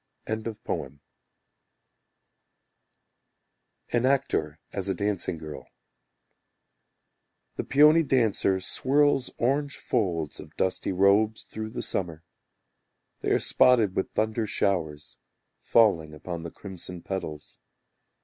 [0.25, 0.43] An
[4.03, 5.69] Actor as a Dancing Girl
[7.57, 12.23] The peony dancer Swirls orange folds of dusty robes Through the summer.
[13.19, 15.17] They are spotted with thunder showers,
[15.61, 17.59] Falling upon the crimson petals.